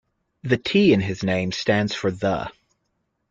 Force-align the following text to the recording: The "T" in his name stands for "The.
The 0.41 0.57
"T" 0.57 0.93
in 0.93 0.99
his 1.01 1.21
name 1.23 1.51
stands 1.51 1.93
for 1.93 2.09
"The. 2.09 2.51